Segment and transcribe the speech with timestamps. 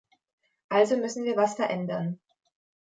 [0.69, 2.19] Also müssen wir was verändern.